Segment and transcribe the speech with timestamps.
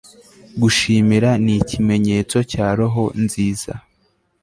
[0.61, 3.73] gushimira ni ikimenyetso cya roho nziza